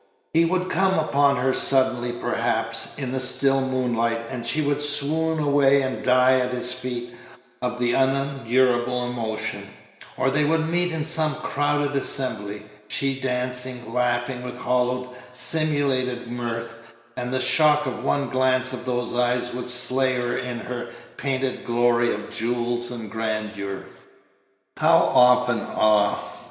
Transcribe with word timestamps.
He 0.33 0.45
would 0.45 0.67
come 0.71 0.97
upon 0.97 1.35
her 1.35 1.53
suddenly, 1.53 2.11
perhaps, 2.11 2.95
in 2.97 3.11
the 3.11 3.19
still 3.19 3.61
moonlight, 3.61 4.19
and 4.31 4.47
she 4.47 4.59
would 4.63 4.81
swoon 4.81 5.37
away 5.37 5.83
and 5.83 6.01
die 6.03 6.39
at 6.39 6.49
his 6.49 6.73
feet 6.73 7.13
of 7.61 7.77
the 7.77 7.93
unendurable 7.93 9.07
emotion; 9.07 9.69
or 10.17 10.31
they 10.31 10.43
would 10.43 10.67
meet 10.67 10.91
in 10.91 11.05
some 11.05 11.35
crowded 11.35 11.95
assembly, 11.95 12.63
she 12.87 13.19
dancing, 13.19 13.93
laughing 13.93 14.41
with 14.41 14.57
hollow, 14.57 15.13
simulated 15.33 16.31
mirth, 16.31 16.73
and 17.15 17.31
the 17.31 17.39
shock 17.39 17.85
of 17.85 18.03
one 18.03 18.27
glance 18.31 18.73
of 18.73 18.85
those 18.85 19.13
eyes 19.13 19.53
would 19.53 19.67
slay 19.69 20.15
her 20.15 20.35
in 20.35 20.61
her 20.61 20.89
painted 21.17 21.63
glory 21.63 22.11
of 22.11 22.31
jewels 22.31 22.89
and 22.89 23.11
grandeur. 23.11 23.85
How 24.77 24.97
often, 25.13 25.59
ah! 25.61 26.19